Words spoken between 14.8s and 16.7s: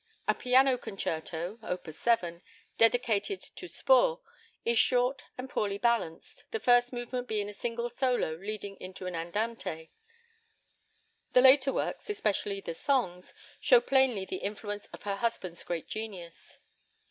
of her husband's great genius.